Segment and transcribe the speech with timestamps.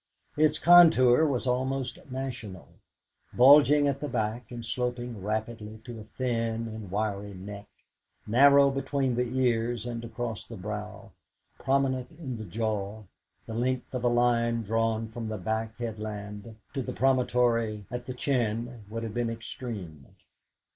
[0.35, 2.67] Its contour was almost national.
[3.33, 7.67] Bulging at the back, and sloping rapidly to a thin and wiry neck,
[8.25, 11.11] narrow between the ears and across the brow,
[11.59, 13.03] prominent in the jaw,
[13.45, 18.13] the length of a line drawn from the back headland to the promontory at the
[18.15, 20.07] chin would have been extreme.